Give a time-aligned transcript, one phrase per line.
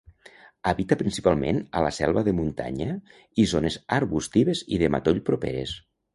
[0.69, 2.89] Habita principalment a la selva de muntanya
[3.45, 5.79] i zones arbustives i de matoll properes.